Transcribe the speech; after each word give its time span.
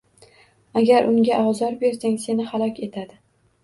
Agar 0.81 1.11
unga 1.11 1.39
ozor 1.51 1.79
bersang, 1.87 2.19
seni 2.27 2.53
halok 2.53 2.85
etadi. 2.91 3.25